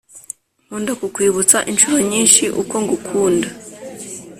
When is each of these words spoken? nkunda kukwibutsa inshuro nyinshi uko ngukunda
nkunda 0.65 0.93
kukwibutsa 0.99 1.57
inshuro 1.71 1.97
nyinshi 2.11 2.43
uko 2.61 2.75
ngukunda 2.83 3.49